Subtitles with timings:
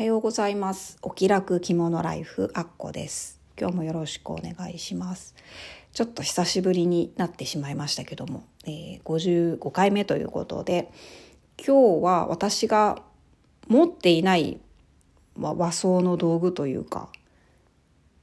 [0.00, 0.96] はようございます。
[1.02, 3.38] お気楽着物ライフアッコです。
[3.60, 5.34] 今日もよろしくお願いします。
[5.92, 10.90] ちょっと久しぶりになってしまいましたけども、えー、55回目ということで、
[11.58, 13.02] 今日は私が
[13.68, 14.58] 持っていない
[15.38, 17.10] 和装の道具というか、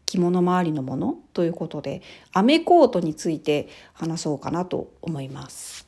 [0.08, 2.02] 着物周りのものということで、
[2.34, 5.87] アメコートについて話そうかなと思います。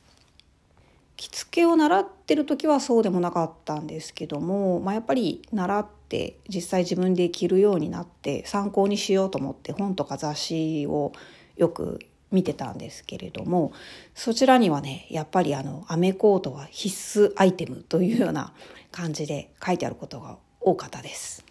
[1.60, 11.12] 着付けを習ってる時はそうでもなかったんですけども、まあ、やっぱり習って実際自分で着るようになって参考にしようと思って本とか雑誌を
[11.56, 12.00] よく
[12.30, 13.72] 見てたんですけれども
[14.14, 18.54] そちらにはねやっぱりあのアメコートは必須アイテムというような
[18.90, 21.44] 感じで書いてあることが多かったです。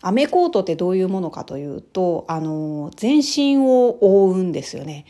[0.00, 5.04] アメコートってどういうものかというとあの全身を覆うんですよね。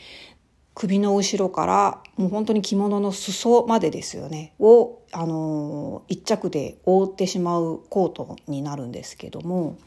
[0.76, 9.78] 首の後ろからもう本当に着物の裾までですよねをあの一着で覆ってしまうコートになるんですけども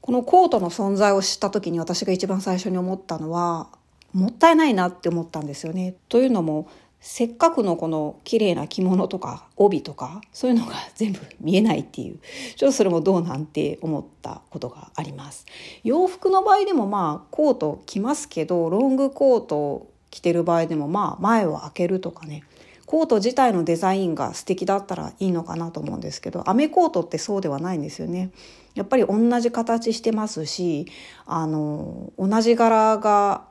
[0.00, 3.68] このコートの存在を知った時に私が一番最初に思ったのは
[4.12, 5.94] もったいないなって思ったんですよね。
[6.08, 6.68] というのも
[7.00, 12.18] せっかくのこの綺麗な着物とか帯とかそういうのが全部見えないっていう
[12.56, 15.44] ちょっとそれもどうなんて思ったことがあります
[15.82, 22.44] 洋服の場合でもまあコート着ますけどロングコート着てる場合でもまあ前を開けるとかね。
[22.86, 28.30] コート自体のデザインが素敵だったらいいのかなと思うんですけどアメコートってそうではないんですよね。
[28.74, 30.86] やっぱり同じ形してますし
[31.24, 33.44] あの同じ柄が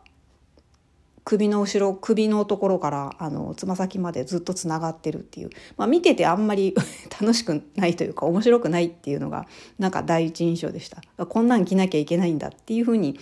[1.24, 6.76] 首の後ろ首のところからあのつま先までずっとつながってるっていう、まあ、見ててあんまり
[7.20, 9.48] 楽しくないというか面白くないっていうのが
[9.80, 11.02] なんか第一印象でした。
[11.26, 13.20] こんなん着なきゃいけないんだっていうふうに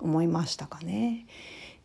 [0.00, 1.26] 思いましたかね。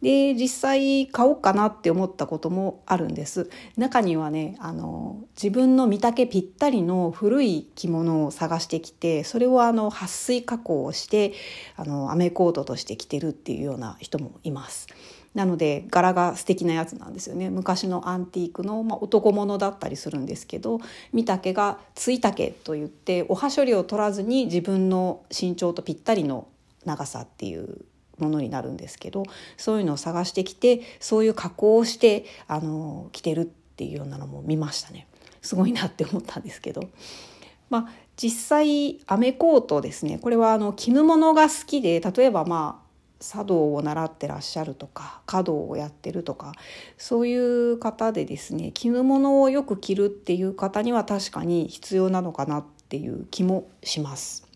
[0.02, 3.50] で実際買おうかなって思ったこともあるんです。
[3.78, 11.34] 中にはねあの自分の見丈ぴったりの古い着物を探してきてそれをあの撥水加工をして
[11.75, 14.88] あのアメコートとして着てるっていうような人もいます。
[15.34, 17.50] なので柄が素敵なやつなんですよね。
[17.50, 20.79] 昔のアンティークの、まあ、男物だったりするんですけど
[21.14, 26.47] 見丈がつい丈といっておはしょりを取らずに自分の身長とぴったりの
[26.85, 27.85] 長さっていう
[28.19, 29.23] ものになるんですけど
[29.57, 35.07] そういうのを探してきてそういう加工をしてあの着てるっていうようなのも見ましたね。
[35.41, 36.89] すごいなって思ったんですけど。
[37.69, 40.17] まあ実際アメコートですね。
[40.17, 42.88] これはあの絹物が好きで例えばまあ
[43.19, 46.53] 茶道を習ってらっしゃるとか華道をやってるとか
[46.97, 54.47] そういう方でですね絹物をよく着るっていう方には確かに必要なのかなっていう気もします。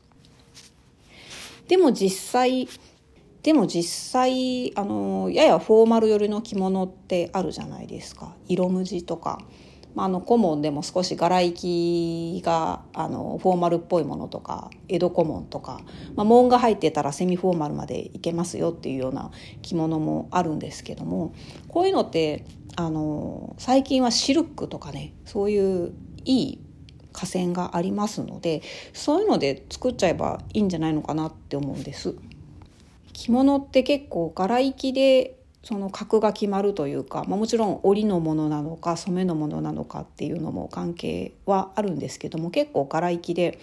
[1.67, 2.67] でも実際
[3.43, 8.35] でも実際あのややフォーマル寄りの着物ってあるじゃないですか。
[8.47, 9.39] 色無地とか、
[9.95, 15.81] まあ、あの古文でも少し柄行きがあのフォーマルっぽいものとか江戸古文とか、
[16.15, 19.31] まあ、紋が入ってたらセミフォーマルまでいけますよっていうような
[19.63, 21.33] 着物もあるんですけども。
[21.67, 25.93] こういうのってあの最近はシルクとかねそういう
[26.25, 26.59] いい
[27.11, 28.61] 河川がありますので
[28.93, 32.15] そういうので作っちゃえばいいんじゃないのかなって思うんです。
[33.13, 43.59] 着物って結構柄行きでその格が決まるというか、まあ、もちろん織のものなのか染めのものなのかっていうのも関係はあるんですけども結構柄行きで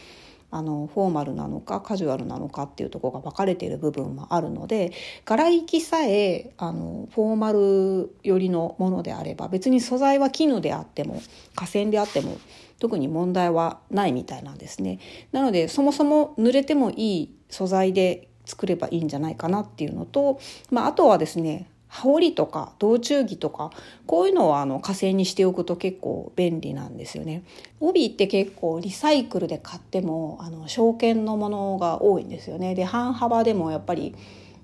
[0.51, 4.93] あのフォーマルなのかカジュアルなのかっていうところが分かれている部分もあるので
[5.25, 11.21] 柄行きさえあのフォーマル寄りのものであれば別に素材は絹であっても
[11.55, 12.39] 河川であっても
[12.79, 15.01] 特に問題はないみたいなんですね。
[15.33, 23.71] なのでそもそも濡れてもいい素材で作ればいいんじゃないかなっていうのと、まあ、あとはですね羽織とか道中着とか
[24.07, 27.43] こういうのはあの火星にしておくと結構便利なんですよね。
[27.81, 32.75] 帯って結構リサイクルで買ってもあの証券のものが多いんですよね。
[32.75, 34.15] で半幅でもやっぱり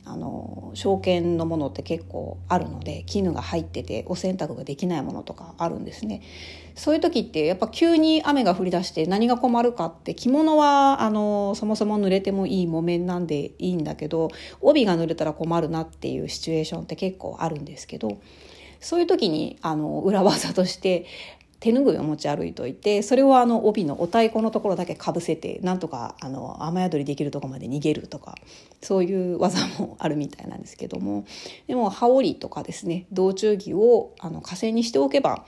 [0.07, 6.23] あの証券のものって結構あるので絹が入っててお洗濯ができないものとかあるんですね。
[6.75, 14.31] そういう時ってやっぱ急に雨が降り出して何が困るかって着物はあのそもそも濡れてもいい木綿なんでいいんだけど
[14.61, 18.19] 帯が濡れたら困るなっていうシチュエーションって結構あるんですけど
[18.81, 21.07] そういう時にあの裏技として
[21.65, 28.35] 手ぬぐいを持ち歩いといてそれをあの帯のお太鼓のところだけかぶせてなんとかあの雨宿りできるとこまで逃げるとか
[28.83, 31.25] そういう技もあるみたいなんですけども。
[31.67, 35.47] でも羽織とかですね道中着をあの火星にしておけば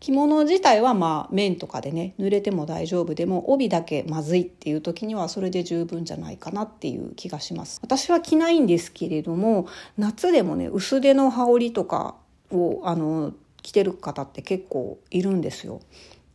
[0.00, 7.78] 着物自体はまあ面とかでね濡れても大丈夫でも帯だけまずいっていう時にはそれで十分じゃないかなっていう気がします。
[7.82, 9.66] 私は着ないんですけれども
[9.98, 12.14] 夏でもね薄手の羽織とか
[12.50, 13.34] をあの
[13.68, 15.82] 着てる方って結構いるんですよ。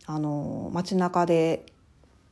[0.06, 1.66] あの街中で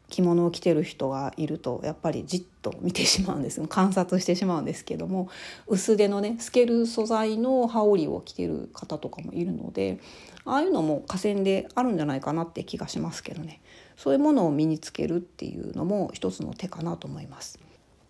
[0.10, 5.30] 着物を着てる人がいるとやっぱりじっと見てしまうんです 観察してしまうんですけども
[5.68, 10.00] 薄手のね透ける素材の羽織を着てる方とかもいるので
[10.44, 13.62] ああいうのも河川であるんじゃないかなって気がしますけどね
[13.96, 17.58] そういうものを身につけるっていうのも一つの手かなと思います。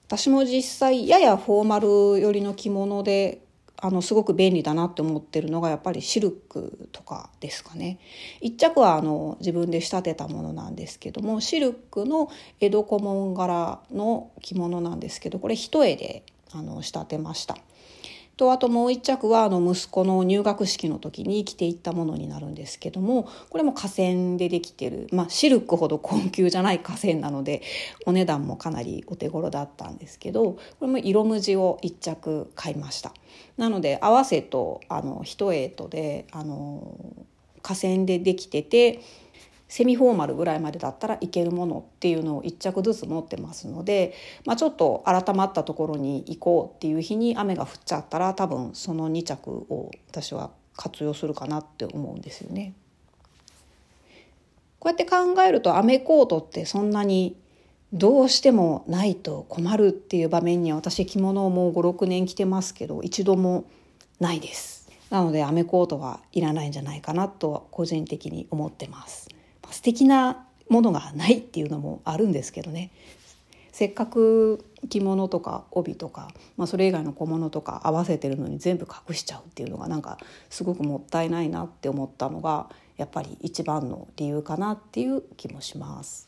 [0.07, 3.39] 私も実際ややフォーマル寄りの着物で
[3.83, 7.99] あのすごく便利だなって思ってるのがやっぱりシルクとかですかね
[8.39, 12.29] 一着はあの自分で仕立てたものなんですけどもシルクの
[12.59, 16.23] 江戸小紋柄の着物なんですけどこれ一重で
[16.53, 17.57] あの仕立てました。
[18.41, 27.61] とあともう一着はあの息子の入学式の時に着ていったものになるんですけどもこれも河川でできてる、まあ、シルクほど高級じゃない河川なので
[28.07, 33.13] お値段もかなりお手頃だったんですけどこれも色無地を一着買いました。
[33.57, 36.97] なので合わせとあの一重とであの
[37.61, 39.01] 河川でできてて
[39.71, 44.13] セミフォーマルぐらいまでだったらいけるものっていうのを1着ずつ持ってますので、
[44.45, 52.73] まあ、ちょっと改まったところに行こうっていう日に雨が降っちゃったら多分その2着を私は活用するかなって思うんですよね。
[54.79, 57.38] こうやって考えると雨コートってそんなに
[57.94, 63.63] どうしてもないと困るっていう場面には私着物をもう56年着てますけど一度も
[64.19, 64.91] ないです。
[65.09, 69.29] なので雨コートはいらないんじゃないかなと個人的に思ってます。
[69.69, 72.91] 素敵なものがないっていうのもあるんですけどね
[73.71, 80.17] せっかく着物とか帯とか、まあ、それ以外の小物とか合わせてるのに全部隠しちゃうっていうのがなんか
[80.49, 86.27] すごくもったいないなって思ったのがやっぱり一番の理由かなっていう気もします。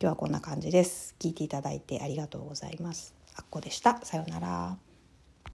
[0.00, 1.14] 今日はこんな感じです。
[1.18, 3.14] 聞いていただいてありがとうございます。
[3.36, 4.00] あっこでした。
[4.02, 4.89] さようなら。